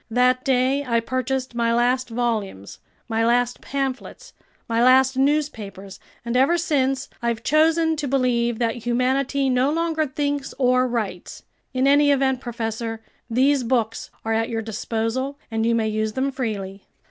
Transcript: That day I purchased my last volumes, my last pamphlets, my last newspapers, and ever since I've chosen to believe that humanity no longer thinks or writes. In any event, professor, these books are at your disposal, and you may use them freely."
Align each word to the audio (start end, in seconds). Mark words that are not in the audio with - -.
That 0.09 0.43
day 0.43 0.83
I 0.83 0.99
purchased 0.99 1.53
my 1.53 1.71
last 1.75 2.09
volumes, 2.09 2.79
my 3.07 3.23
last 3.23 3.61
pamphlets, 3.61 4.33
my 4.67 4.83
last 4.83 5.15
newspapers, 5.15 5.99
and 6.25 6.35
ever 6.35 6.57
since 6.57 7.07
I've 7.21 7.43
chosen 7.43 7.95
to 7.97 8.07
believe 8.07 8.57
that 8.57 8.77
humanity 8.77 9.47
no 9.47 9.71
longer 9.71 10.07
thinks 10.07 10.55
or 10.57 10.87
writes. 10.87 11.43
In 11.71 11.85
any 11.85 12.09
event, 12.09 12.41
professor, 12.41 13.03
these 13.29 13.61
books 13.63 14.09
are 14.25 14.33
at 14.33 14.49
your 14.49 14.63
disposal, 14.63 15.37
and 15.51 15.67
you 15.67 15.75
may 15.75 15.87
use 15.87 16.13
them 16.13 16.31
freely." 16.31 16.87